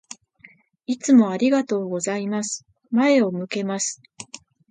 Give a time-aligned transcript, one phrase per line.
[0.87, 2.65] いつもありがとうございます。
[2.89, 4.01] 前を向けます。